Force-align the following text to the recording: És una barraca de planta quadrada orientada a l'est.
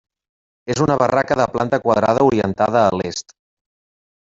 És 0.75 0.79
una 0.85 0.95
barraca 1.01 1.37
de 1.41 1.47
planta 1.57 1.79
quadrada 1.85 2.25
orientada 2.31 2.83
a 2.87 2.99
l'est. 3.03 3.39